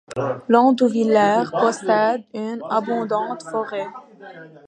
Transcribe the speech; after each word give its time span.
Landonvillers 0.49 1.51
possède 1.51 2.23
une 2.33 2.59
abondante 2.71 3.43
forêt. 3.43 3.85